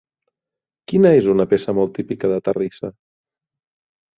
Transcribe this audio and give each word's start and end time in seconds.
Quina 0.91 1.11
és 1.17 1.27
una 1.33 1.45
peça 1.51 1.75
molt 1.81 1.93
típica 1.99 2.33
de 2.33 2.41
terrissa? 2.49 2.91